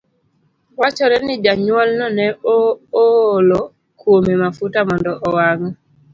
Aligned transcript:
Wachore 0.79 1.17
ni 1.25 1.35
janyuolno 1.43 2.05
ne 2.17 2.27
oolo 3.03 3.59
kuome 3.99 4.33
mafuta 4.43 4.79
mondo 4.87 5.11
owang'e. 5.27 5.69